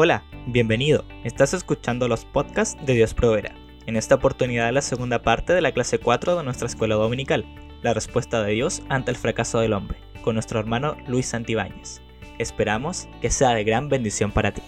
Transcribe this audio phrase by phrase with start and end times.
[0.00, 1.04] Hola, bienvenido.
[1.24, 3.56] Estás escuchando los podcasts de Dios Proverá.
[3.84, 7.44] En esta oportunidad la segunda parte de la clase 4 de nuestra escuela dominical,
[7.82, 12.00] la respuesta de Dios ante el fracaso del hombre, con nuestro hermano Luis Santibáñez.
[12.38, 14.62] Esperamos que sea de gran bendición para ti.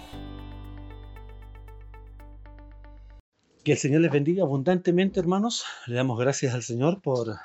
[3.63, 5.65] Que el Señor les bendiga abundantemente, hermanos.
[5.87, 7.37] Le damos gracias al Señor por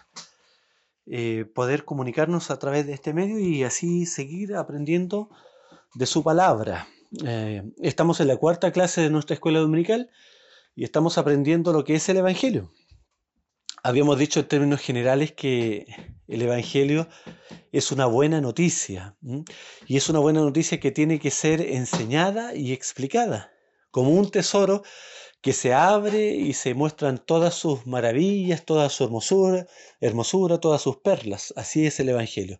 [1.06, 5.30] eh, poder comunicarnos a través de este medio y así seguir aprendiendo
[5.94, 6.88] de su palabra.
[7.24, 10.10] Eh, estamos en la cuarta clase de nuestra escuela dominical
[10.76, 12.74] y estamos aprendiendo lo que es el Evangelio.
[13.84, 15.86] Habíamos dicho en términos generales que
[16.28, 17.08] el Evangelio
[17.72, 19.16] es una buena noticia
[19.86, 23.52] y es una buena noticia que tiene que ser enseñada y explicada
[23.92, 24.84] como un tesoro
[25.42, 29.68] que se abre y se muestran todas sus maravillas, toda su hermosura,
[30.02, 31.54] hermosura, todas sus perlas.
[31.56, 32.58] Así es el Evangelio.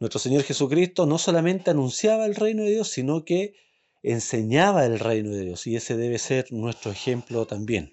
[0.00, 3.54] Nuestro Señor Jesucristo no solamente anunciaba el reino de Dios, sino que
[4.04, 7.92] enseñaba el reino de Dios y ese debe ser nuestro ejemplo también.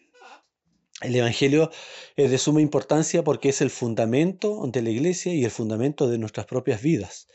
[1.01, 1.71] El Evangelio
[2.15, 6.19] es de suma importancia porque es el fundamento de la iglesia y el fundamento de
[6.19, 7.27] nuestras propias vidas.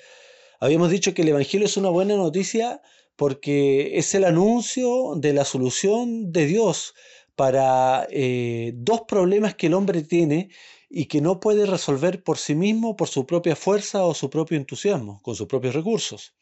[0.60, 2.80] Habíamos dicho que el Evangelio es una buena noticia
[3.16, 6.94] porque es el anuncio de la solución de Dios
[7.34, 10.50] para eh, dos problemas que el hombre tiene
[10.88, 14.56] y que no puede resolver por sí mismo, por su propia fuerza o su propio
[14.58, 16.35] entusiasmo, con sus propios recursos.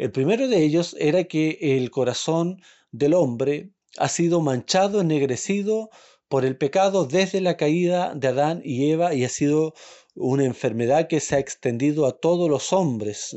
[0.00, 5.90] El primero de ellos era que el corazón del hombre ha sido manchado, ennegrecido
[6.26, 9.74] por el pecado desde la caída de Adán y Eva y ha sido
[10.14, 13.36] una enfermedad que se ha extendido a todos los hombres,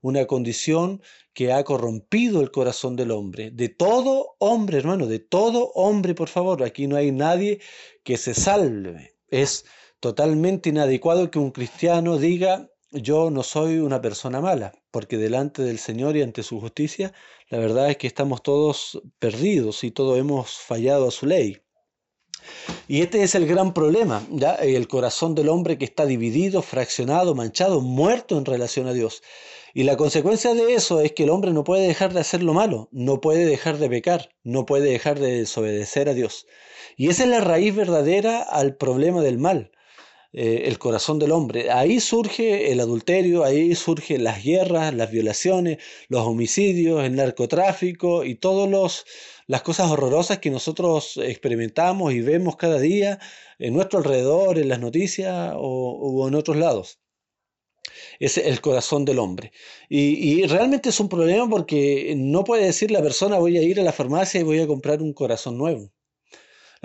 [0.00, 5.72] una condición que ha corrompido el corazón del hombre, de todo hombre, hermano, de todo
[5.74, 7.58] hombre, por favor, aquí no hay nadie
[8.04, 9.16] que se salve.
[9.26, 9.64] Es
[9.98, 15.78] totalmente inadecuado que un cristiano diga, yo no soy una persona mala, porque delante del
[15.78, 17.12] Señor y ante su justicia,
[17.48, 21.58] la verdad es que estamos todos perdidos y todos hemos fallado a su ley.
[22.88, 24.54] Y este es el gran problema, ¿ya?
[24.54, 29.22] el corazón del hombre que está dividido, fraccionado, manchado, muerto en relación a Dios.
[29.74, 32.54] Y la consecuencia de eso es que el hombre no puede dejar de hacer lo
[32.54, 36.46] malo, no puede dejar de pecar, no puede dejar de desobedecer a Dios.
[36.96, 39.72] Y esa es la raíz verdadera al problema del mal.
[40.38, 41.70] Eh, el corazón del hombre.
[41.70, 48.34] Ahí surge el adulterio, ahí surgen las guerras, las violaciones, los homicidios, el narcotráfico y
[48.34, 49.06] todas
[49.46, 53.18] las cosas horrorosas que nosotros experimentamos y vemos cada día
[53.58, 57.00] en nuestro alrededor, en las noticias o, en otros lados.
[58.20, 59.52] Es el corazón del hombre.
[59.88, 63.80] Y, y, realmente es un problema porque no puede decir la persona voy a ir
[63.80, 65.90] a la farmacia y voy a comprar un corazón nuevo.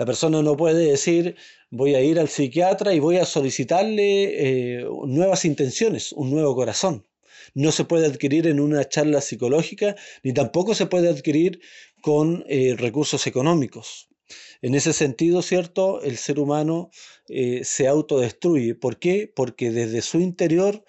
[0.02, 1.36] La persona no puede decir
[1.70, 7.06] voy a ir al psiquiatra y voy a solicitarle eh, nuevas intenciones, un nuevo corazón.
[7.54, 11.60] No se puede adquirir en una charla psicológica ni tampoco se puede adquirir
[12.00, 14.08] con eh, recursos económicos.
[14.60, 16.02] En ese sentido, ¿cierto?
[16.02, 16.90] El ser humano
[17.28, 18.74] eh, se autodestruye.
[18.74, 19.32] ¿Por qué?
[19.32, 20.84] Porque desde su interior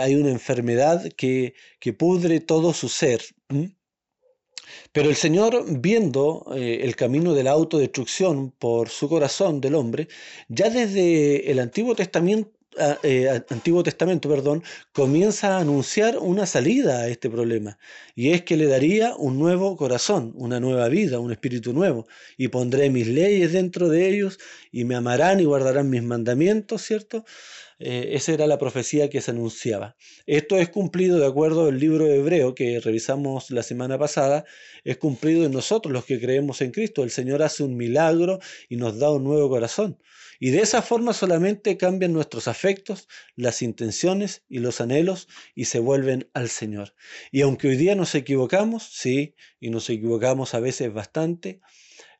[0.00, 3.22] hay una enfermedad que, que pudre todo su ser.
[4.92, 10.08] Pero el Señor, viendo eh, el camino de la autodestrucción por su corazón del hombre,
[10.48, 14.62] ya desde el Antiguo Testamento, ah, eh, Antiguo Testamento, perdón,
[14.92, 17.78] comienza a anunciar una salida a este problema.
[18.14, 22.06] Y es que le daría un nuevo corazón, una nueva vida, un espíritu nuevo.
[22.36, 24.38] Y pondré mis leyes dentro de ellos
[24.72, 27.24] y me amarán y guardarán mis mandamientos, ¿cierto?
[27.78, 29.96] Eh, esa era la profecía que se anunciaba.
[30.26, 34.44] Esto es cumplido de acuerdo al libro hebreo que revisamos la semana pasada,
[34.84, 37.04] es cumplido en nosotros los que creemos en Cristo.
[37.04, 39.98] El Señor hace un milagro y nos da un nuevo corazón.
[40.40, 45.80] Y de esa forma solamente cambian nuestros afectos, las intenciones y los anhelos y se
[45.80, 46.94] vuelven al Señor.
[47.32, 51.60] Y aunque hoy día nos equivocamos, sí, y nos equivocamos a veces bastante,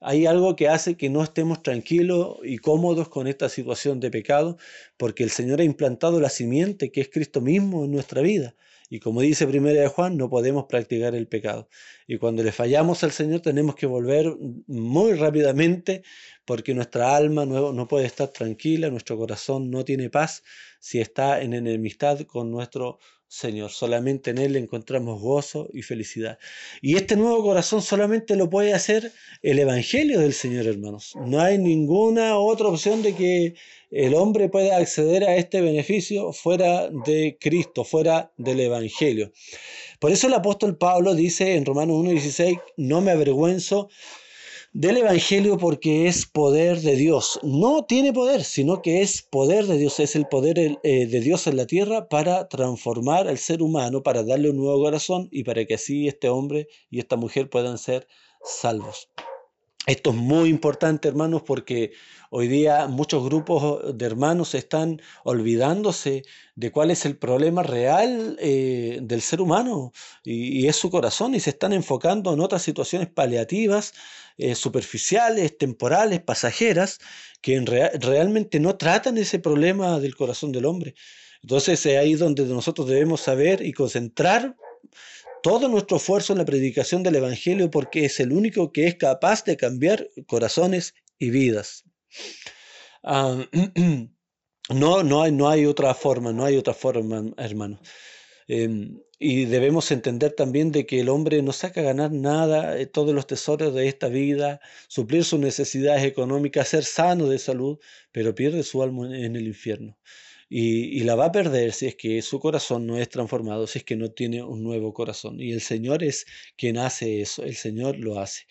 [0.00, 4.56] hay algo que hace que no estemos tranquilos y cómodos con esta situación de pecado,
[4.96, 8.54] porque el Señor ha implantado la simiente que es Cristo mismo en nuestra vida.
[8.90, 11.68] Y como dice primera de Juan, no podemos practicar el pecado.
[12.06, 14.34] Y cuando le fallamos al Señor tenemos que volver
[14.66, 16.02] muy rápidamente
[16.46, 20.42] porque nuestra alma no, no puede estar tranquila, nuestro corazón no tiene paz
[20.80, 23.70] si está en enemistad con nuestro Señor.
[23.70, 26.38] Solamente en Él encontramos gozo y felicidad.
[26.80, 31.14] Y este nuevo corazón solamente lo puede hacer el Evangelio del Señor, hermanos.
[31.26, 33.54] No hay ninguna otra opción de que
[33.90, 39.32] el hombre pueda acceder a este beneficio fuera de Cristo, fuera del Evangelio.
[39.98, 43.88] Por eso el apóstol Pablo dice en Romanos 1.16, no me avergüenzo
[44.72, 47.40] del Evangelio porque es poder de Dios.
[47.42, 51.46] No tiene poder, sino que es poder de Dios, es el poder eh, de Dios
[51.46, 55.64] en la tierra para transformar al ser humano, para darle un nuevo corazón y para
[55.64, 58.06] que así este hombre y esta mujer puedan ser
[58.42, 59.08] salvos.
[59.88, 61.92] Esto es muy importante, hermanos, porque
[62.28, 66.24] hoy día muchos grupos de hermanos están olvidándose
[66.56, 69.92] de cuál es el problema real eh, del ser humano
[70.22, 73.94] y, es su corazón y se están enfocando en otras situaciones paliativas,
[74.36, 76.98] eh, superficiales, temporales, pasajeras,
[77.40, 77.58] que
[77.98, 80.96] realmente no tratan ese problema del corazón del hombre.
[81.42, 84.54] Entonces es ahí donde nosotros debemos saber y concentrar
[85.42, 89.44] todo nuestro esfuerzo en la predicación del Evangelio porque es el único que es capaz
[89.44, 91.84] de cambiar corazones y vidas.
[93.02, 93.44] Ah,
[94.70, 97.80] no, no, hay, no hay otra forma, no hay otra forma, hermano.
[98.46, 103.14] Em, y debemos entender también de que el hombre no saca ganar nada, eh, todos
[103.14, 107.78] los tesoros de esta vida, suplir sus necesidades económicas, ser sano de salud,
[108.12, 109.98] pero pierde su alma en el infierno
[110.50, 113.84] y, la va a perder si es que su corazón no es transformado, si es
[113.84, 115.40] que no tiene un nuevo corazón.
[115.40, 118.46] Y el Señor es quien hace eso, el Señor lo hace.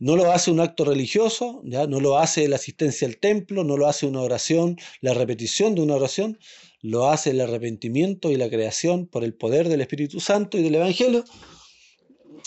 [0.00, 1.86] No lo hace un acto religioso, ¿ya?
[1.86, 5.82] no lo hace la asistencia al templo, no lo hace una oración, la repetición de
[5.82, 6.38] una oración,
[6.80, 10.76] lo hace el arrepentimiento y la creación por el poder del Espíritu Santo y del
[10.76, 11.24] Evangelio,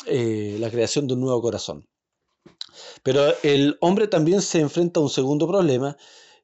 [0.07, 1.87] eh, la creación de un nuevo corazón.
[3.03, 5.97] Pero el hombre también se enfrenta a un segundo problema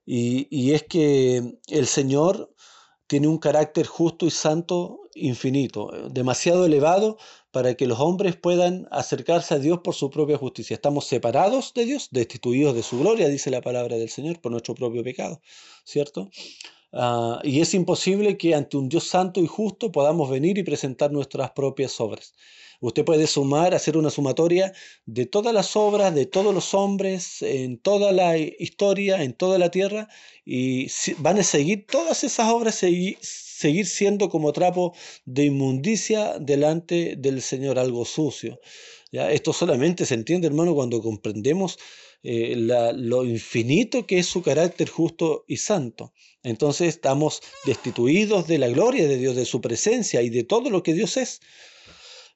[0.10, 2.54] y, es que el Señor
[3.08, 7.18] tiene un carácter justo y santo infinito, demasiado elevado
[7.52, 10.76] para que los hombres puedan acercarse a Dios por su propia justicia.
[10.76, 14.76] Estamos separados de Dios, destituidos de su gloria, dice la palabra del Señor, por nuestro
[14.76, 15.42] propio pecado,
[15.84, 16.30] ¿cierto?
[16.94, 21.12] Ah, y es imposible que ante un Dios santo y justo podamos venir y presentar
[21.12, 22.34] nuestras propias obras.
[22.80, 24.72] Usted puede sumar, hacer una sumatoria
[25.06, 29.72] de todas las obras, de todos los hombres, en toda la historia, en toda la
[29.72, 30.08] tierra,
[30.46, 30.88] y
[31.18, 33.18] van a seguir todas esas obras, seguir,
[33.88, 34.94] siendo como trapo
[35.26, 38.60] de inmundicia delante del Señor, algo sucio.
[39.12, 41.80] Esto solamente se entiende, hermano, cuando comprendemos
[42.24, 46.14] eh, lo infinito que es su carácter justo y santo.
[46.44, 50.84] Entonces estamos destituidos de la gloria de Dios, de su presencia y de todo lo
[50.84, 51.42] que Dios es.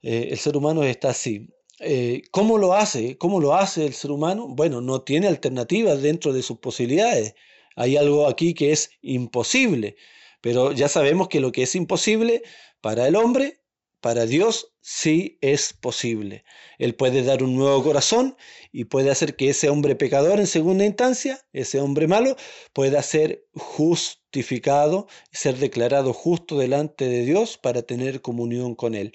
[0.01, 1.49] Eh, el ser humano está así.
[1.79, 3.17] Eh, ¿Cómo lo hace?
[3.17, 4.47] ¿Cómo lo hace el ser humano?
[4.47, 7.35] Bueno, no tiene alternativas dentro de sus posibilidades.
[7.75, 9.95] Hay algo aquí que es imposible,
[10.41, 12.43] pero ya sabemos que lo que es imposible
[12.81, 13.60] para el hombre,
[14.01, 16.43] para Dios sí es posible.
[16.79, 18.35] Él puede dar un nuevo corazón
[18.71, 22.35] y puede hacer que ese hombre pecador en segunda instancia, ese hombre malo,
[22.73, 29.13] pueda ser justificado, ser declarado justo delante de Dios para tener comunión con Él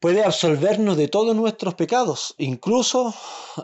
[0.00, 3.14] puede absolvernos de todos nuestros pecados, incluso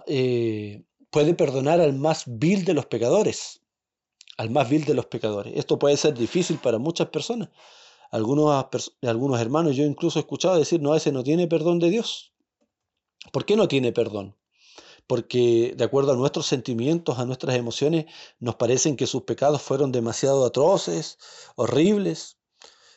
[0.07, 3.61] eh, puede perdonar al más vil de los pecadores,
[4.37, 5.53] al más vil de los pecadores.
[5.57, 7.51] Esto puede ser difícil para muchas personas.
[8.15, 8.65] Algunos,
[9.03, 12.33] algunos hermanos yo incluso he escuchado decir, no, ese no tiene perdón de Dios.
[13.33, 14.37] ¿Por qué no tiene perdón?
[15.09, 18.07] Porque de acuerdo a nuestros sentimientos, a nuestras emociones,
[18.39, 21.19] nos parecen que sus pecados fueron demasiado atroces,
[21.57, 22.39] horribles.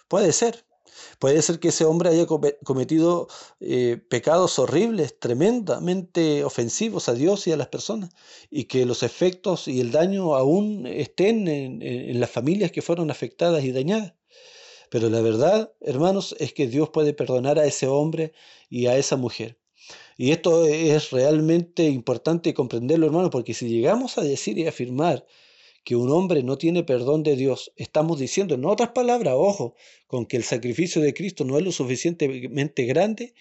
[0.08, 0.68] Puede ser,
[1.18, 2.28] Puede ser que ese hombre haya
[2.64, 3.28] cometido
[3.60, 8.12] eh, pecados horribles, tremendamente ofensivos a Dios y a las personas,
[8.52, 13.64] y que los efectos y el daño aún estén en, las familias que fueron afectadas
[13.64, 14.14] y dañadas.
[14.90, 18.34] Pero la verdad, hermanos, es que Dios puede perdonar a ese hombre
[18.70, 19.58] y a esa mujer.
[20.18, 25.26] Y esto es realmente importante comprenderlo, hermanos, porque si llegamos a decir y afirmar
[25.84, 29.76] que un hombre no tiene perdón de Dios, estamos diciendo, en otras palabras, ojo,
[30.08, 33.34] con que el sacrificio de Cristo no es lo suficientemente grande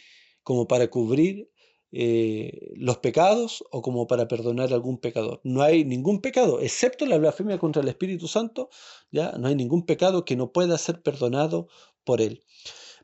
[0.42, 1.50] como para cubrir
[1.98, 5.40] eh, los pecados o como para perdonar a algún pecador.
[5.44, 8.68] No hay ningún pecado, excepto la blasfemia contra el Espíritu Santo,
[9.10, 11.68] ya no hay ningún pecado que no pueda ser perdonado
[12.04, 12.44] por él.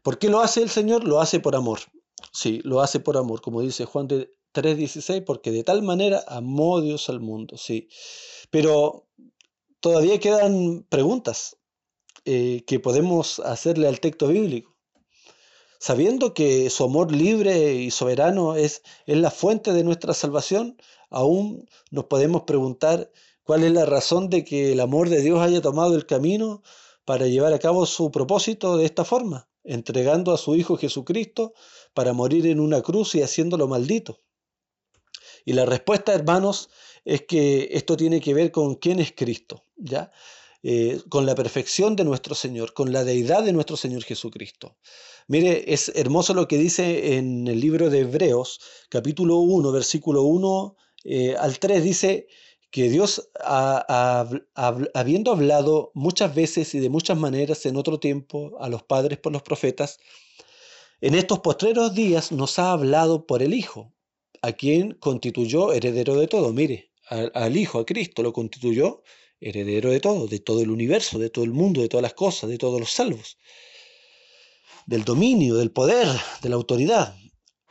[0.02, 1.04] ¿Por qué lo hace el Señor?
[1.04, 1.78] Lo hace por amor.
[2.34, 6.82] Sí, lo hace por amor, como dice Juan de 3:16, porque de tal manera amó
[6.82, 7.88] Dios al mundo, sí.
[8.50, 9.08] Pero
[9.80, 11.56] todavía quedan preguntas
[12.26, 14.71] eh, que podemos hacerle al texto bíblico.
[15.82, 20.76] Sabiendo que su amor libre y soberano es, es la fuente de nuestra salvación,
[21.10, 23.10] aún nos podemos preguntar
[23.42, 26.62] cuál es la razón de que el amor de Dios haya tomado el camino
[27.04, 31.52] para llevar a cabo su propósito de esta forma, entregando a su Hijo Jesucristo
[31.94, 34.20] para morir en una cruz y haciéndolo maldito.
[35.44, 36.70] Y la respuesta, hermanos,
[37.04, 40.12] es que esto tiene que ver con quién es Cristo, ¿ya?
[40.64, 44.76] Eh, con la perfección de nuestro Señor, con la deidad de nuestro Señor Jesucristo.
[45.26, 50.76] Mire, es hermoso lo que dice en el libro de Hebreos, capítulo 1, versículo 1
[51.04, 52.28] eh, al 3 dice
[52.70, 58.82] que Dios, habiendo hablado muchas veces y de muchas maneras en otro tiempo a los
[58.84, 59.98] padres por los profetas,
[61.00, 63.92] en estos postreros días nos ha hablado por el Hijo,
[64.40, 66.52] a quien constituyó heredero de todo.
[66.52, 69.02] Mire, al Hijo, a Cristo, lo constituyó
[69.42, 72.48] heredero de todo, de todo el universo, de todo el mundo, de todas las cosas,
[72.48, 73.38] de todos los salvos,
[74.86, 76.08] del dominio, del poder,
[76.42, 77.16] de la autoridad.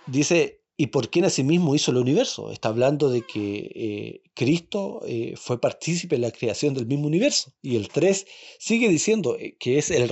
[0.07, 2.51] Dice, y por quién asimismo hizo el universo.
[2.51, 7.53] Está hablando de que eh, Cristo eh, fue partícipe en la creación del mismo universo.
[7.61, 8.25] Y el 3
[8.59, 10.09] sigue diciendo eh, que es el,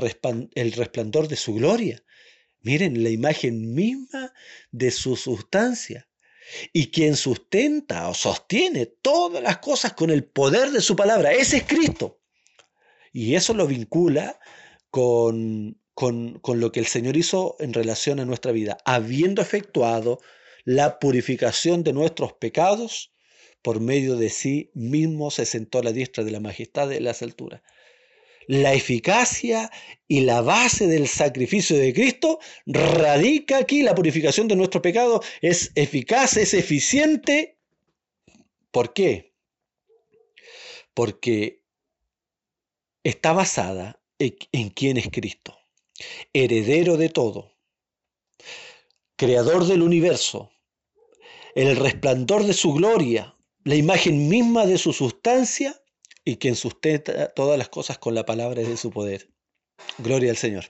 [0.53, 2.03] el resplandor de su gloria.
[2.61, 4.33] Miren, la imagen misma
[4.71, 6.08] de su sustancia
[6.73, 11.31] y quien sustenta o sostiene todas las cosas con el poder de su palabra.
[11.31, 12.19] Ese es Cristo.
[13.11, 14.39] Y eso lo vincula
[14.89, 20.19] con, con, lo que el Señor hizo en relación a nuestra vida, habiendo efectuado
[20.63, 23.13] la purificación de nuestros pecados,
[23.61, 27.21] por medio de sí mismo se sentó a la diestra de la majestad de las
[27.21, 27.61] alturas
[28.49, 29.71] la eficacia
[30.07, 33.83] y la base del sacrificio de Cristo radica aquí.
[33.83, 37.59] La purificación de nuestro pecado es eficaz, es eficiente.
[38.71, 39.35] ¿Por qué?
[40.95, 41.63] Porque
[43.03, 45.55] está basada en, quién es Cristo,
[46.33, 47.55] heredero de todo,
[49.15, 50.51] creador del universo,
[51.53, 55.79] el resplandor de su gloria, la imagen misma de su sustancia
[56.29, 59.29] y quien sustenta todas las cosas con la palabra de su poder.
[59.97, 60.65] Gloria al Señor.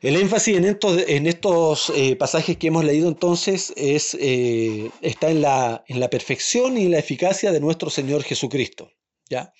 [0.00, 5.30] El énfasis en estos, en estos eh, pasajes que hemos leído entonces es, eh, está
[5.30, 8.90] en la, en la perfección y la eficacia de nuestro Señor Jesucristo.
[9.30, 9.54] ¿ya?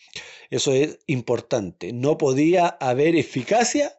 [0.51, 1.93] Eso es importante.
[1.93, 3.97] No podía haber eficacia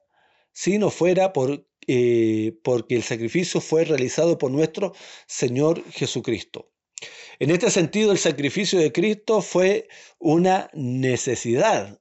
[0.51, 4.93] si no fuera por, eh, porque el sacrificio fue realizado por nuestro
[5.27, 6.72] Señor Jesucristo.
[7.43, 11.99] En este sentido, el sacrificio de Cristo fue una necesidad.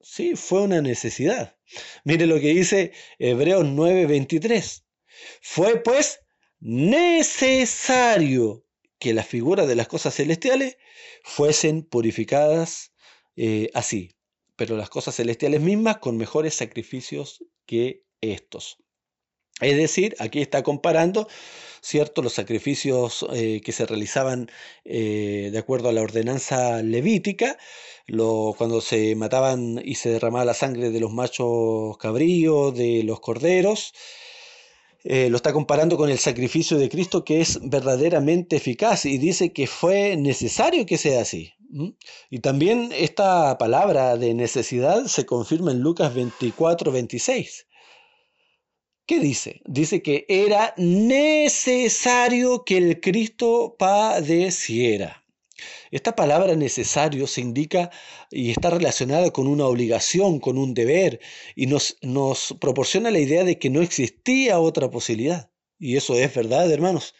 [0.00, 1.58] Sí, fue una necesidad.
[2.02, 4.86] Mire lo que dice Hebreos 9:23.
[5.42, 6.20] Fue pues
[6.60, 7.84] necesario
[8.98, 10.78] que las figuras de las cosas celestiales
[11.24, 12.94] fuesen purificadas
[13.36, 14.16] eh, así,
[14.56, 18.78] pero las cosas celestiales mismas con mejores sacrificios que estos.
[19.60, 21.28] Es decir, aquí está comparando
[21.84, 22.22] ¿cierto?
[22.22, 24.50] Los sacrificios eh, que se realizaban
[24.86, 27.58] eh, de acuerdo a la ordenanza levítica,
[28.56, 33.92] cuando se mataban y se derramaba la sangre de los machos cabríos, de los corderos,
[35.04, 39.52] eh, lo está comparando con el sacrificio de Cristo que es verdaderamente eficaz y dice
[39.52, 41.52] que fue necesario que sea así.
[42.30, 47.66] Y también esta palabra de necesidad se confirma en Lucas 24, 26.
[49.06, 49.60] ¿Qué dice?
[49.66, 55.24] Dice que era necesario que el Cristo padeciera.
[55.90, 57.90] Esta palabra necesario se indica
[58.30, 61.20] y está relacionada con una obligación, con un deber,
[61.54, 65.50] y nos, nos proporciona la idea de que no existía otra posibilidad.
[65.78, 67.14] Y eso es verdad, hermanos.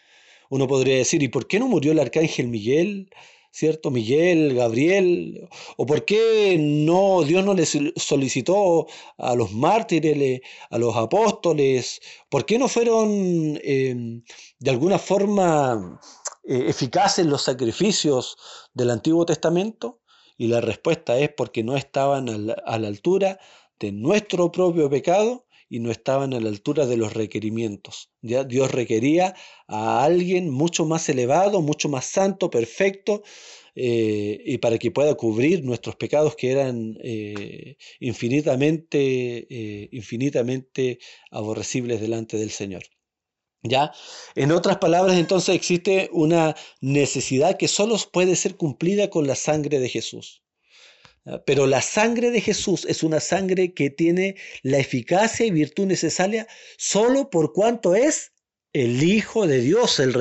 [0.48, 3.10] Uno podría decir, ¿y por qué no murió el arcángel Miguel?
[3.54, 3.92] ¿Cierto?
[3.92, 10.96] Miguel, Gabriel, o por qué no Dios no le solicitó a los mártires, a los
[10.96, 14.25] apóstoles, por qué no fueron em,
[14.58, 16.00] de alguna forma
[16.42, 18.37] eh, eficaces los sacrificios
[18.75, 20.00] del Antiguo Testamento?
[20.37, 23.38] Y la respuesta es porque no estaban a la altura
[23.81, 28.11] de nuestro propio pecado y no estaban a la altura de los requerimientos.
[28.23, 28.45] ¿ya?
[28.45, 29.35] Dios requería
[29.66, 33.23] a alguien mucho más elevado, mucho más santo, perfecto,
[33.75, 41.00] eh, y para que pueda cubrir nuestros pecados que eran eh, infinitamente, eh, infinitamente
[41.31, 42.85] aborrecibles delante del Señor.
[43.66, 43.93] ¿Ya?
[44.37, 49.81] En otras palabras, entonces existe una necesidad que solo puede ser cumplida con la sangre
[49.81, 50.43] de Jesús.
[51.47, 56.47] Pero la sangre de Jesús es una sangre que tiene la eficacia y virtud necesaria
[56.76, 58.33] solo por cuanto es
[58.75, 60.12] el Hijo de Dios, el,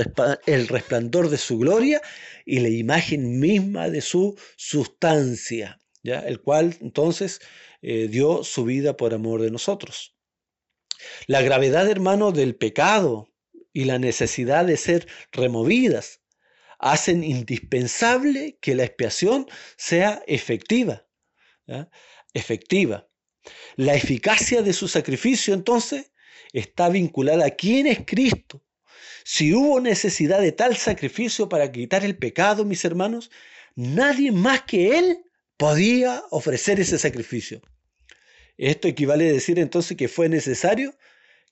[0.67, 2.01] resplandor de su gloria
[2.45, 6.19] y la imagen misma de su sustancia, ¿ya?
[6.19, 7.41] el cual entonces
[7.81, 10.15] eh, dio su vida por amor de nosotros.
[11.27, 13.27] La gravedad, hermano, del pecado
[13.73, 16.22] y la necesidad de ser removidas
[16.83, 19.47] hacen indispensable que la expiación
[19.77, 21.07] sea efectiva.
[22.33, 23.07] Efectiva.
[23.77, 26.11] La eficacia de su sacrificio entonces
[26.51, 28.65] está vinculada a quién es Cristo.
[29.23, 33.31] Si hubo necesidad de tal sacrificio para quitar el pecado, mis hermanos,
[33.75, 35.23] nadie más que Él
[35.55, 37.61] podía ofrecer ese sacrificio.
[38.57, 40.93] Esto equivale a decir entonces que fue necesario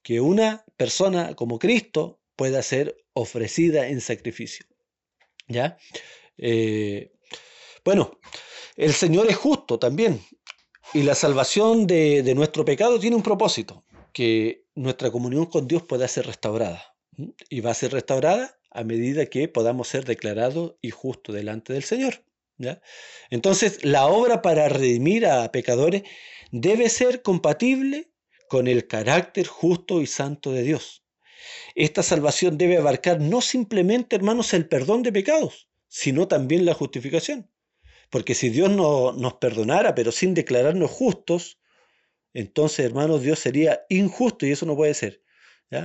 [0.03, 4.65] que una persona como Cristo pueda ser ofrecida en sacrificio.
[5.51, 5.77] ¿Ya?
[6.38, 7.12] Eh,
[7.84, 8.20] bueno,
[8.75, 10.22] el Señor es justo también.
[10.93, 15.84] Y la salvación de, de, nuestro pecado tiene un propósito, que nuestra comunión con Dios
[15.84, 16.96] pueda ser restaurada.
[17.50, 21.84] Y va a ser restaurada a medida que podamos ser declarados y justos delante del
[21.84, 22.24] Señor.
[22.58, 22.81] ¿ya?
[23.29, 26.03] Entonces, la obra para redimir a pecadores
[26.51, 28.12] debe ser compatible
[28.48, 31.03] con el carácter justo y santo de Dios.
[31.75, 37.50] Esta salvación debe abarcar no simplemente, hermanos, el perdón de pecados, sino también la justificación.
[38.10, 41.60] Porque si Dios no, nos perdonara, pero sin declararnos justos,
[42.33, 45.21] entonces, hermanos, Dios sería injusto y eso no puede ser.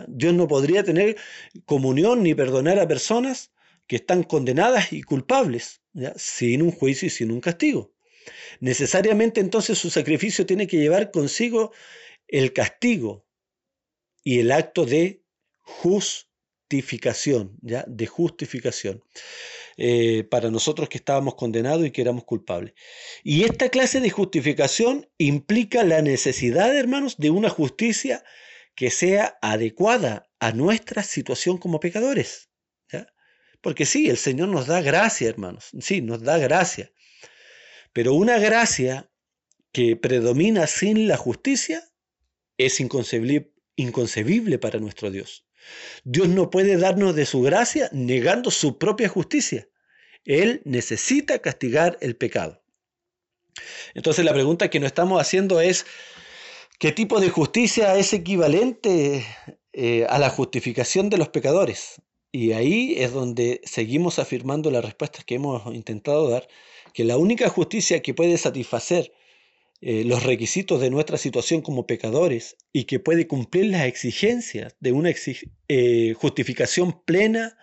[0.09, 1.17] Dios no podría tener
[1.65, 3.53] comunión ni perdonar a personas
[3.87, 5.81] que están condenadas y culpables,
[6.17, 7.95] sin un juicio y sin un castigo.
[8.59, 11.73] Necesariamente entonces su sacrificio tiene que llevar consigo
[12.27, 13.25] el castigo
[14.25, 15.23] y el acto de
[15.67, 17.85] justificación, ¿ya?
[17.87, 19.03] de justificación.
[19.79, 22.73] Eh, para nosotros que estábamos condenados y que éramos culpables.
[23.23, 28.25] Y esta clase de justificación implica la necesidad, hermanos, de una justicia
[28.75, 32.49] que sea adecuada a nuestra situación como pecadores.
[33.61, 36.93] Porque sí, el Señor nos da gracia, hermanos, sí, nos da gracia.
[37.93, 39.11] Pero una gracia
[39.73, 41.83] que predomina sin la justicia
[42.59, 45.46] es inconcebible, inconcebible para nuestro Dios.
[46.05, 49.69] Dios no puede darnos de su gracia negando su propia justicia.
[50.25, 52.63] Él necesita castigar el pecado.
[53.95, 55.87] Entonces la pregunta que nos estamos haciendo es,
[56.79, 59.25] ¿Qué tipo de justicia es equivalente
[59.73, 62.03] eh, a la justificación de los pecadores?
[62.33, 66.47] Y ahí es donde seguimos afirmando las respuestas que hemos intentado dar,
[66.93, 69.11] que la única justicia que puede satisfacer
[69.81, 74.93] eh, los requisitos de nuestra situación como pecadores y que puede cumplir las exigencias de
[74.93, 75.13] una
[75.69, 77.59] eh, justificación plena,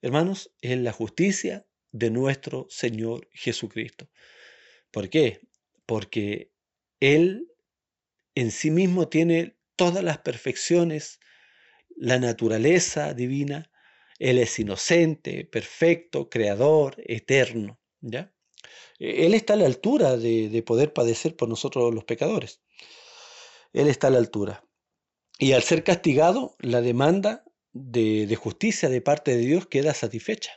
[0.00, 4.08] hermanos, es la justicia de nuestro Señor Jesucristo.
[4.90, 5.40] ¿Por qué?
[5.84, 6.52] Porque
[7.00, 7.48] Él
[8.34, 11.18] en sí mismo tiene todas las perfecciones,
[11.96, 13.72] la naturaleza divina,
[14.20, 17.80] Él es inocente, perfecto, creador, eterno.
[18.00, 18.32] ¿ya?
[18.98, 22.60] E-, él está a la altura de, poder padecer por nosotros los pecadores.
[23.72, 24.64] Él está a la altura.
[25.38, 30.52] Y al ser castigado, la demanda de, justicia de parte de Dios queda satisfecha.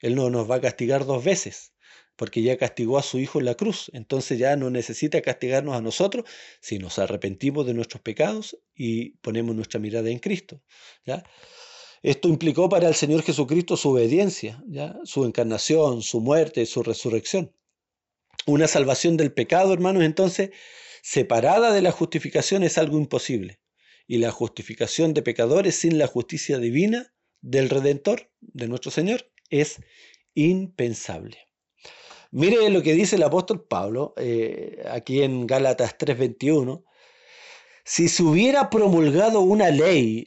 [0.00, 1.72] Él no nos va a castigar dos veces
[2.16, 3.90] porque ya castigó a su Hijo en la cruz.
[3.94, 6.28] Entonces ya no necesita castigarnos a nosotros
[6.60, 10.60] si nos arrepentimos de nuestros pecados y ponemos nuestra mirada en Cristo.
[11.04, 11.24] ¿ya?
[12.02, 14.62] Esto implicó para el Señor Jesucristo su obediencia,
[15.04, 17.54] su encarnación, su muerte, su resurrección.
[18.44, 20.50] Una salvación del pecado, hermanos, entonces,
[21.00, 23.60] separada de la justificación es algo imposible.
[24.08, 29.80] Y la justificación de pecadores sin la justicia divina del Redentor, de nuestro Señor, es
[30.34, 31.38] impensable.
[32.32, 36.82] Mire lo que dice el apóstol Pablo eh, aquí en Gálatas 3:21.
[37.84, 40.26] Si se hubiera promulgado una ley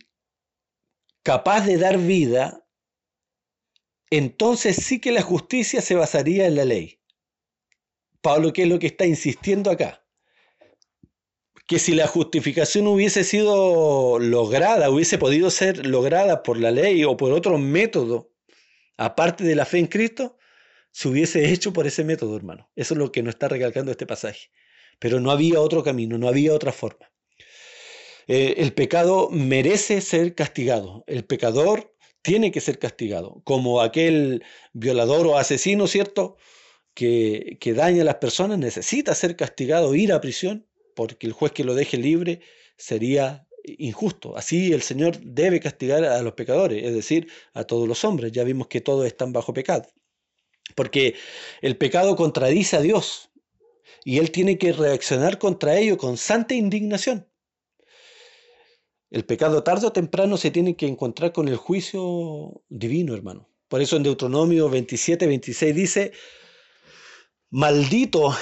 [1.25, 2.63] capaz de dar vida,
[4.11, 7.01] entonces sí que la justicia se basaría en la ley.
[8.21, 10.05] Pablo, ¿qué es lo que está insistiendo acá?
[11.65, 17.17] Que si la justificación hubiese sido lograda, hubiese podido ser lograda por la ley o
[17.17, 18.31] por otro método,
[18.95, 20.37] aparte de la fe en Cristo,
[20.91, 22.69] se hubiese hecho por ese método, hermano.
[22.75, 24.51] Eso es lo que nos está recalcando este pasaje.
[24.99, 27.11] Pero no había otro camino, no había otra forma.
[28.27, 31.03] Eh, el pecado merece ser castigado.
[31.07, 33.41] El pecador tiene que ser castigado.
[33.43, 36.37] Como aquel violador o asesino, ¿cierto?
[36.93, 41.51] Que, que daña a las personas, necesita ser castigado, ir a prisión, porque el juez
[41.51, 42.41] que lo deje libre
[42.77, 44.37] sería injusto.
[44.37, 48.31] Así el Señor debe castigar a los pecadores, es decir, a todos los hombres.
[48.31, 49.87] Ya vimos que todos están bajo pecado.
[50.75, 51.15] Porque
[51.61, 53.29] el pecado contradice a Dios
[54.03, 57.27] y Él tiene que reaccionar contra ello con santa indignación.
[59.15, 63.47] El pecado tarde o temprano se tiene que encontrar con el juicio divino, hermano.
[63.69, 66.11] Por eso en Deuteronomio 27, 26 dice,
[67.49, 68.35] maldito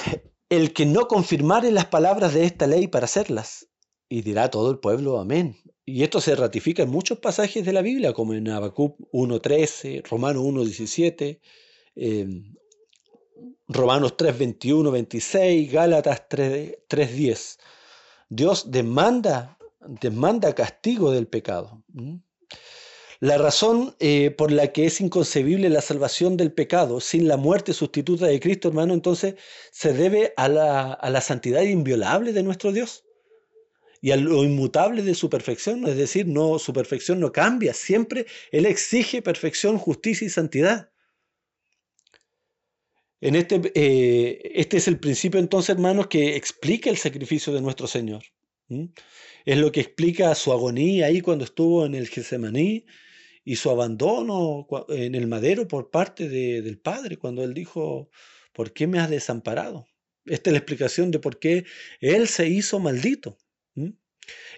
[0.48, 3.68] el que no confirmare las palabras de esta ley para hacerlas.
[4.08, 5.56] Y dirá todo el pueblo, amén.
[5.84, 10.42] Y esto se ratifica en muchos pasajes de la Biblia, como en Habacuc 1.13, Romano
[10.42, 11.40] 1.17,
[11.96, 12.56] Em,
[13.68, 17.58] Romanos 3, 21, 26, Gálatas 3, 10.
[18.28, 19.56] Dios demanda,
[19.86, 21.82] demanda castigo del pecado.
[23.20, 27.72] La razón eh, por la que es inconcebible la salvación del pecado sin la muerte
[27.72, 29.36] sustituta de Cristo, hermano, entonces
[29.70, 33.04] se debe a la, a la santidad inviolable de nuestro Dios
[34.04, 38.26] y a lo inmutable de su perfección, es decir, no, su perfección no cambia, siempre
[38.52, 40.90] Él exige perfección, justicia y santidad.
[43.22, 47.86] En este, eh, este es el principio entonces, hermanos, que explica el sacrificio de nuestro
[47.86, 48.22] Señor.
[49.44, 52.86] Es lo que explica su agonía ahí cuando estuvo en el Getsemaní
[53.44, 58.10] y su abandono en el madero por parte del Padre, cuando él dijo,
[58.54, 59.86] ¿por qué me has desamparado?
[60.24, 61.64] Esta es la explicación de por qué
[62.00, 63.36] él se hizo maldito.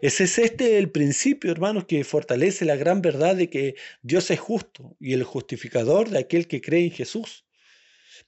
[0.01, 4.38] Ese es este el principio, hermanos, que fortalece la gran verdad de que Dios es
[4.38, 7.44] justo y el justificador de aquel que cree en Jesús.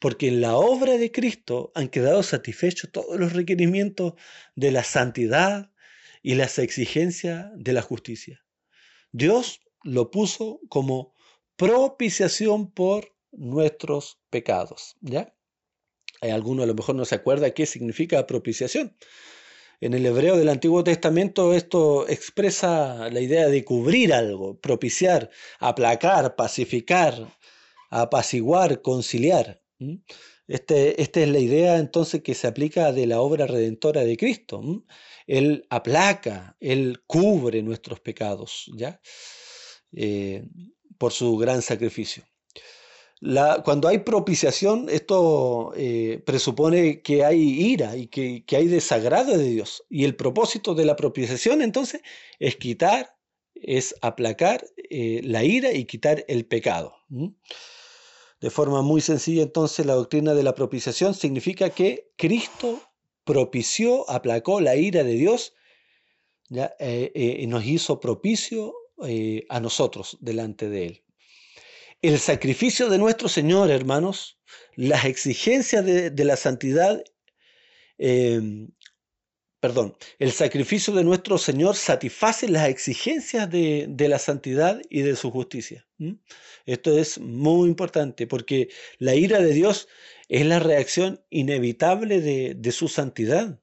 [0.01, 4.14] Porque en la obra de Cristo han quedado satisfechos todos los requerimientos
[4.57, 5.71] de la santidad
[6.22, 8.44] y las exigencias de la justicia.
[9.12, 11.14] Dios lo puso como
[11.57, 14.96] propiciación por nuestros pecados.
[15.00, 15.35] ¿Ya?
[16.20, 18.96] Hay alguno a lo mejor no se acuerda qué significa propiciación.
[19.81, 26.35] En el hebreo del Antiguo Testamento esto expresa la idea de cubrir algo, propiciar, aplacar,
[26.35, 27.28] pacificar,
[27.88, 29.62] apaciguar, conciliar.
[30.48, 34.85] Este, esta es la idea entonces que se aplica de la obra redentora de Cristo.
[35.29, 39.01] Él aplaca, Él cubre nuestros pecados, ¿ya?
[39.93, 40.45] Eh,
[40.99, 42.25] por su gran sacrificio
[43.64, 49.85] cuando hay propiciación, esto eh, presupone que hay ira y que, hay desagrado de Dios.
[49.88, 52.03] Y el propósito de la propiciación entonces
[52.38, 53.17] es quitar,
[53.55, 56.95] es aplacar eh, la ira y quitar el pecado.
[58.41, 62.81] De forma muy sencilla, entonces, la doctrina de la propiciación significa que Cristo
[63.29, 65.53] propició, aplacó la ira de Dios
[66.81, 68.75] eh, y nos hizo propicio
[69.51, 71.05] a nosotros delante de Él.
[72.01, 74.38] El sacrificio de nuestro Señor, hermanos,
[74.77, 77.05] las exigencias de, la santidad,
[77.99, 78.71] em,
[79.61, 85.31] perdón, el sacrificio de nuestro Señor satisface las exigencias de, la santidad y de su
[85.31, 85.87] justicia.
[86.64, 89.87] Esto es muy importante porque la ira de Dios
[90.29, 93.61] es la reacción inevitable de, su santidad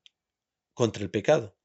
[0.73, 1.55] contra el pecado.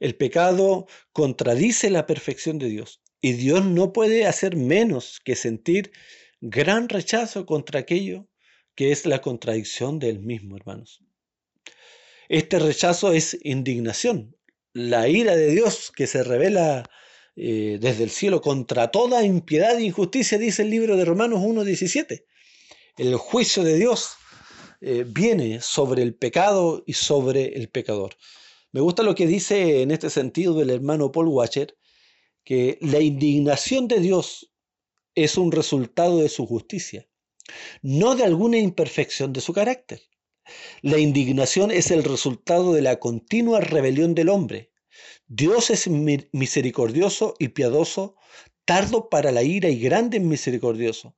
[0.00, 3.02] El pecado contradice la perfección de Dios.
[3.20, 5.92] Y Dios no puede hacer menos que sentir
[6.40, 8.28] gran rechazo contra aquello
[8.74, 11.04] que es la contradicción del mismo, hermanos.
[12.28, 14.34] Este rechazo es indignación,
[14.72, 16.88] la ira de Dios que se revela
[17.36, 22.24] eh, desde el cielo contra toda impiedad e injusticia, dice el libro de Romanos 1.17.
[22.98, 24.16] El juicio de Dios
[24.82, 28.16] eh, viene sobre el pecado y sobre el pecador.
[28.70, 31.74] Me gusta lo que dice en este sentido el hermano Paul Watcher,
[32.44, 34.52] que la indignación de Dios
[35.14, 37.08] es un resultado de su justicia,
[37.80, 40.02] no de alguna imperfección de su carácter.
[40.82, 44.70] La indignación es el resultado de la continua rebelión del hombre.
[45.26, 48.16] Dios es misericordioso y piadoso,
[48.66, 51.16] tardo para la ira y grande en misericordioso.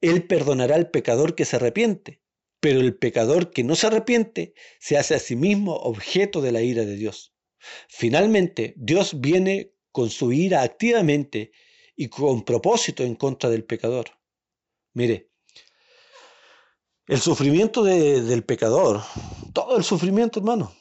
[0.00, 2.22] Él perdonará al pecador que se arrepiente,
[2.60, 6.62] pero el pecador que no se arrepiente se hace a sí mismo objeto de la
[6.62, 7.34] ira de Dios.
[7.88, 11.52] Finalmente, Dios viene con su ira activamente
[11.96, 14.10] y con propósito en contra del pecador.
[14.94, 15.30] Mire,
[17.06, 19.02] el sufrimiento del pecador,
[19.54, 20.74] todo el sufrimiento, hermano,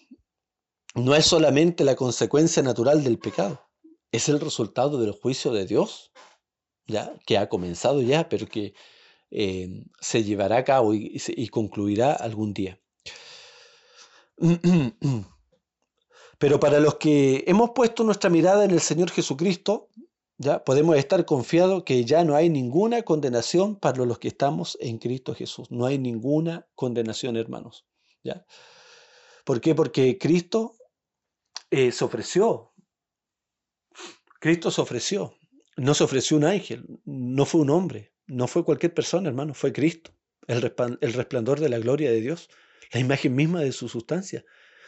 [0.93, 3.69] no es solamente la consecuencia natural del pecado,
[4.11, 6.11] es el resultado del juicio de Dios,
[6.87, 8.73] ya que ha comenzado ya, pero que
[9.31, 12.79] eh, se llevará a cabo y, y concluirá algún día.
[16.39, 19.89] Pero para los que hemos puesto nuestra mirada en el Señor Jesucristo,
[20.37, 24.99] ya podemos estar confiados que ya no hay ninguna condenación para los que estamos en
[24.99, 25.71] Cristo Jesús.
[25.71, 27.87] No hay ninguna condenación, hermanos.
[28.23, 28.45] ¿ya?
[29.43, 29.73] ¿Por qué?
[29.73, 30.75] Porque Cristo
[31.71, 32.71] eh, se ofreció.
[34.39, 35.33] Cristo se ofreció.
[35.77, 39.71] No se ofreció un ángel, no fue un hombre, no fue cualquier persona, hermano, fue
[39.71, 40.11] Cristo,
[40.47, 42.49] el resplandor de la gloria de Dios,
[42.91, 44.43] la imagen misma de su sustancia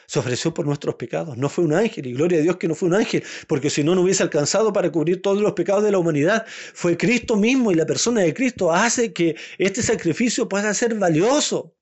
[0.10, 1.38] se ofreció por nuestros pecados.
[1.38, 3.84] No fue un ángel, y gloria a Dios que no fue un ángel, porque si
[3.84, 6.48] no, no hubiese alcanzado para cubrir todos los pecados de la humanidad.
[6.48, 11.76] Fue Cristo mismo y la persona de Cristo hace que este sacrificio pueda ser valioso.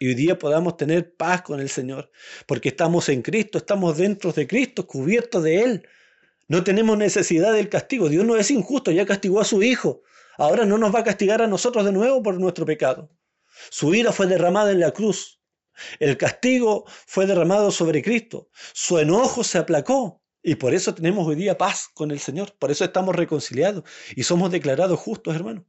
[0.00, 2.10] Y hoy día podamos tener paz con el Señor,
[2.44, 5.88] porque estamos en Cristo, estamos dentro de Cristo, cubiertos de Él.
[6.52, 8.08] No tenemos necesidad del castigo.
[8.08, 10.02] Dios no es injusto, ya castigó a su Hijo.
[10.38, 13.10] Ahora no nos va a castigar a nosotros de nuevo por nuestro pecado.
[13.70, 15.42] Su ira fue derramada en la cruz
[15.98, 18.48] el castigo fue derramado sobre Cristo.
[18.72, 20.20] Su enojo se aplacó.
[20.44, 22.54] Y por eso tenemos hoy día paz con el Señor.
[22.58, 23.84] Por eso estamos reconciliados
[24.16, 25.64] y somos declarados justos, hermanos.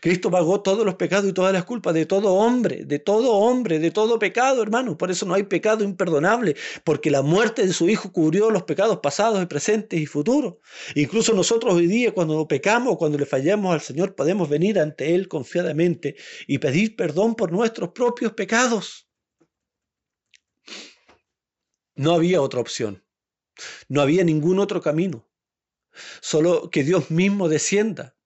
[0.00, 3.78] Cristo pagó todos los pecados y todas las culpas de todo hombre, de todo hombre,
[3.78, 4.96] de todo pecado, hermano.
[4.98, 8.98] Por eso no hay pecado imperdonable, porque la muerte de su Hijo cubrió los pecados
[8.98, 10.56] pasados, presentes y futuros.
[10.94, 15.28] Incluso nosotros hoy día, cuando pecamos, cuando le fallamos al Señor, podemos venir ante Él
[15.28, 19.08] confiadamente y pedir perdón por nuestros propios pecados.
[21.94, 23.04] No había otra opción.
[23.88, 25.28] No había ningún otro camino.
[26.20, 28.16] Solo que Dios mismo descienda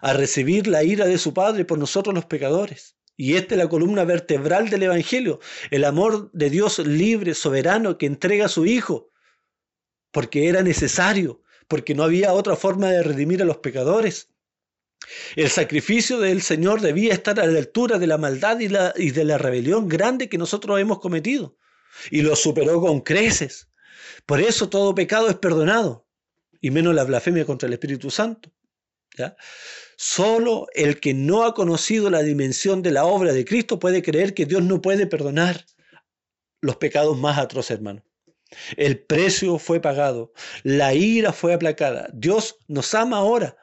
[0.00, 2.96] a recibir la ira de su Padre por nosotros los pecadores.
[3.16, 8.06] Y esta es la columna vertebral del Evangelio, el amor de Dios libre, soberano, que
[8.06, 9.10] entrega a su Hijo,
[10.10, 14.30] porque era necesario, porque no había otra forma de redimir a los pecadores.
[15.36, 19.24] El sacrificio del Señor debía estar a la altura de la maldad y, y de
[19.24, 21.56] la rebelión grande que nosotros hemos cometido,
[22.10, 23.68] y lo superó con creces.
[24.26, 26.08] Por eso todo pecado es perdonado,
[26.60, 28.50] y menos la blasfemia contra el Espíritu Santo.
[29.96, 34.34] Solo el que no ha conocido la dimensión de la obra de Cristo puede creer
[34.34, 35.64] que Dios no puede perdonar
[36.60, 38.02] los pecados más atroces, hermano.
[38.76, 42.08] El precio fue pagado, la ira fue aplacada.
[42.12, 43.56] Dios nos ama ahora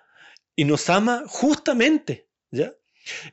[0.55, 2.75] y nos ama justamente, ¿ya?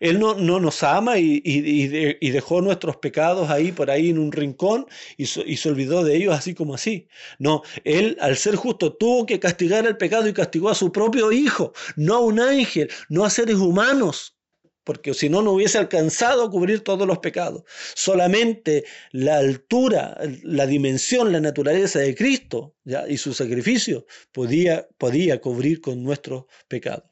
[0.01, 4.87] Él no, nos ama y, dejó nuestros pecados ahí por ahí en un rincón
[5.17, 7.09] y, se olvidó de ellos así como así.
[7.39, 11.33] No, Él al ser justo tuvo que castigar el pecado y castigó a su propio
[11.33, 14.39] Hijo, no a un ángel, no a seres humanos,
[14.89, 17.65] porque si no, no hubiese alcanzado a cubrir todos los pecados.
[17.95, 23.07] Solamente la altura, la dimensión, la naturaleza de Cristo ¿ya?
[23.07, 27.08] y su sacrificio podía, podía cubrir con nuestros pecados.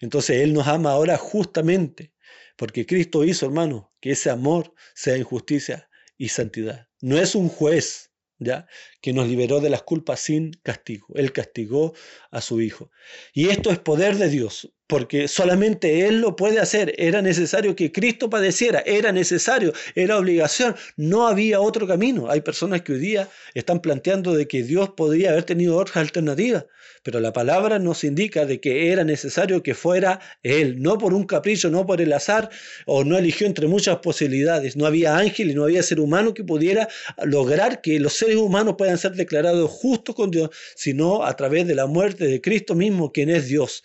[0.00, 2.12] Entonces Él nos ama ahora justamente
[2.56, 6.88] porque Cristo hizo, hermano, que ese amor sea en justicia y santidad.
[7.00, 8.66] No es un juez, ¿ya?
[9.00, 11.08] Que nos liberó de las culpas sin castigo.
[11.14, 11.94] Él castigó
[12.30, 12.90] a su Hijo.
[13.32, 16.94] Y esto es poder de Dios porque solamente Él lo puede hacer.
[16.96, 22.30] Era necesario que Cristo padeciera, era necesario, era obligación, no había otro camino.
[22.30, 26.66] Hay personas que hoy día están planteando de que Dios podría haber tenido otras alternativas,
[27.02, 31.24] pero la palabra nos indica de que era necesario que fuera Él, no por un
[31.24, 32.48] capricho, no por el azar,
[32.86, 34.76] o no eligió entre muchas posibilidades.
[34.76, 36.88] No había ángel y no había ser humano que pudiera
[37.24, 41.74] lograr que los seres humanos puedan ser declarados justos con Dios, sino a través de
[41.74, 43.82] la muerte de Cristo mismo, quien es Dios.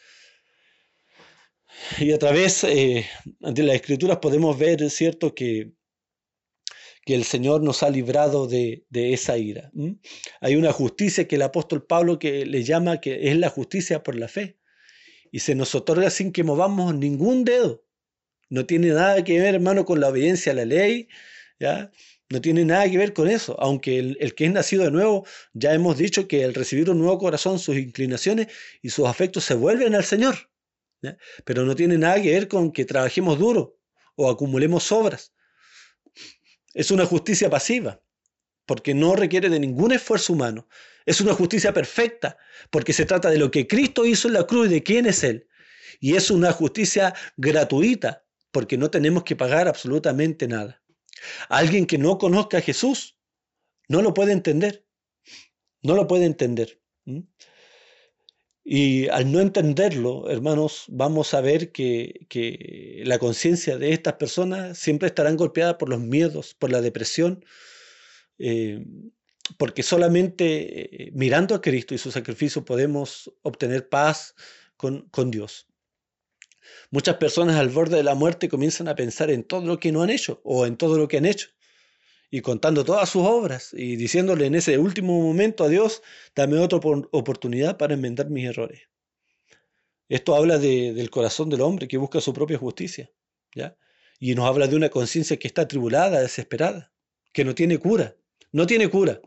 [2.00, 3.06] Y a través de
[3.39, 5.72] las escrituras podemos ver, ¿cierto?, que,
[7.06, 9.72] que el Señor nos ha librado de, esa ira.
[10.42, 14.15] Hay una justicia que el apóstol Pablo que le llama que es la justicia por
[14.15, 14.58] la fe.
[15.32, 17.86] Y se nos otorga sin que movamos ningún dedo.
[18.50, 21.08] No tiene nada que ver, hermano, con la obediencia a la ley,
[21.60, 21.92] ¿ya?
[22.32, 25.26] No tiene nada que ver con eso, aunque el, el, que es nacido de nuevo,
[25.54, 28.48] ya hemos dicho que al recibir un nuevo corazón, sus inclinaciones
[28.82, 30.50] y sus afectos se vuelven al Señor.
[31.46, 33.80] Pero no tiene nada que ver con que trabajemos duro
[34.16, 35.34] o acumulemos obras.
[36.74, 38.02] Es una justicia pasiva,
[38.66, 40.68] porque no requiere de ningún esfuerzo humano.
[41.06, 42.38] Es una justicia perfecta,
[42.70, 45.24] porque se trata de lo que Cristo hizo en la cruz y de quién es
[45.24, 45.48] Él.
[46.00, 50.82] Y es una justicia gratuita, porque no tenemos que pagar absolutamente nada.
[51.50, 53.18] Alguien que no conozca a Jesús
[53.88, 54.86] no lo puede entender.
[55.82, 56.80] No lo puede entender.
[58.71, 65.08] Y al no entenderlo, hermanos, vamos a ver que, la conciencia de estas personas siempre
[65.08, 67.43] estarán golpeadas por los miedos, por la depresión,
[68.38, 68.86] eh,
[69.58, 74.36] porque solamente eh, mirando a Cristo y su sacrificio podemos obtener paz
[74.77, 75.65] con, con Dios.
[76.91, 80.03] Muchas personas al borde de la muerte comienzan a pensar en todo lo que no
[80.03, 81.49] han hecho o en todo lo que han hecho
[82.32, 86.02] y contando todas sus obras y diciéndole en ese último momento a Dios,
[86.36, 86.80] dame otra
[87.12, 88.89] oportunidad para enmendar mis errores.
[90.08, 93.12] Esto habla del corazón del hombre que busca su propia justicia,
[93.54, 93.78] ¿ya?
[94.20, 96.92] Y nos habla de una conciencia que está tribulada, desesperada,
[97.32, 98.15] que no tiene cura,
[98.52, 99.22] no tiene cura,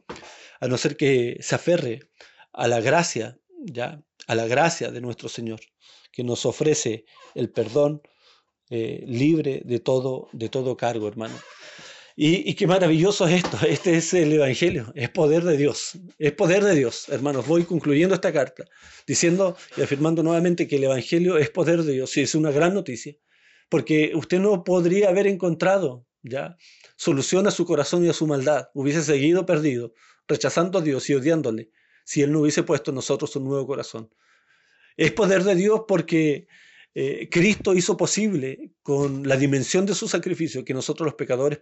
[0.61, 2.11] a no ser que se aferre
[2.53, 4.03] a la gracia, ¿ya?
[4.27, 5.61] A la gracia de nuestro Señor,
[6.11, 8.03] que nos ofrece el perdón
[8.71, 11.35] eh, libre de todo, de todo cargo, hermano.
[12.17, 13.59] Y, qué maravilloso es esto.
[13.67, 14.93] Este es el Evangelio.
[14.95, 15.99] Es poder de Dios.
[16.19, 17.09] Es poder de Dios.
[17.09, 18.65] Hermanos, voy concluyendo esta carta
[19.07, 22.17] diciendo y afirmando nuevamente que el Evangelio es poder de Dios.
[22.17, 23.17] Y es una gran noticia.
[23.69, 26.57] Porque usted no podría haber encontrado ya
[26.97, 28.69] solución a su corazón y a su maldad.
[28.75, 29.95] Hubiese seguido perdido,
[30.29, 31.71] rechazando a Dios y odiándole,
[32.05, 34.11] si Él no hubiese puesto en nosotros un nuevo corazón.
[34.97, 36.47] Es poder de Dios porque
[36.95, 41.59] eh, Cristo hizo posible con la dimensión de su sacrificio que nosotros los pecadores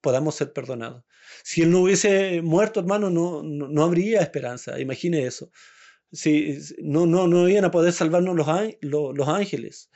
[0.00, 1.04] podamos ser perdonados.
[1.42, 4.78] Si Él no hubiese muerto, hermano, no, no, habría esperanza.
[4.78, 5.50] Imagine eso.
[6.12, 9.90] Si, no, no, no iban a poder salvarnos los, los, ángeles.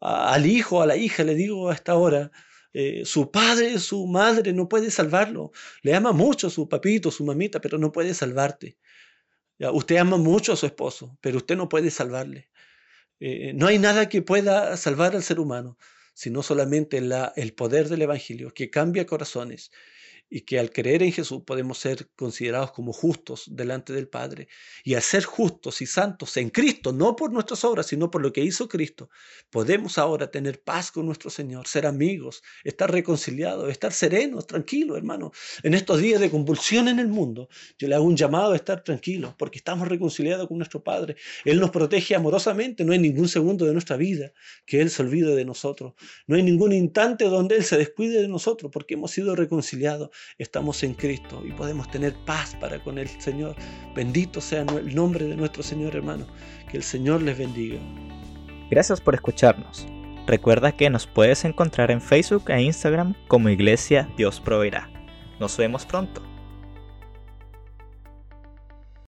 [0.00, 2.30] al hijo, a la hija, le digo a esta hora,
[2.72, 5.52] eh, su padre, su madre no puede salvarlo.
[5.82, 8.78] Le ama mucho su papito, su mamita, pero no puede salvarte.
[9.58, 12.50] Usted ama mucho a su esposo, pero usted no puede salvarle.
[13.20, 15.78] Eh, no hay nada que pueda salvar al ser humano,
[16.14, 19.70] sino solamente la, el poder del Evangelio, que cambia corazones,
[20.30, 24.48] y que al creer en Jesús podemos ser considerados como justos delante del Padre.
[24.82, 28.32] Y al ser justos y santos en Cristo, no por nuestras obras, sino por lo
[28.32, 29.10] que hizo Cristo,
[29.50, 35.32] podemos ahora tener paz con nuestro Señor, ser amigos, estar reconciliados, estar serenos, tranquilos, hermano.
[35.62, 38.82] En estos días de convulsión en el mundo, yo le hago un llamado a estar
[38.82, 41.16] tranquilos, porque estamos reconciliados con nuestro Padre.
[41.44, 44.32] Él nos protege amorosamente, no hay ningún segundo de nuestra vida
[44.66, 45.94] que Él se olvide de nosotros.
[46.26, 50.82] No hay ningún instante donde Él se descuide de nosotros, porque hemos sido reconciliados estamos
[50.82, 53.56] en Cristo y podemos tener paz para con el Señor.
[53.94, 56.26] Bendito sea el nombre de nuestro Señor hermano.
[56.70, 57.78] Que el Señor les bendiga.
[58.70, 59.86] Gracias por escucharnos.
[60.26, 64.90] Recuerda que nos puedes encontrar en Facebook e Instagram como Iglesia Dios Proveerá.
[65.38, 66.33] Nos vemos pronto.